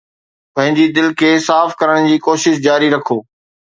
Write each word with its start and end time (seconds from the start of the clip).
پنهنجي 0.55 0.85
دل 0.95 1.07
کي 1.19 1.31
صاف 1.49 1.77
ڪرڻ 1.81 1.99
جي 2.11 2.19
ڪوشش 2.27 2.63
جاري 2.69 2.95
رکو 2.99 3.25